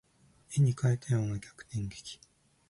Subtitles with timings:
[0.57, 2.19] 絵に描いたような逆転劇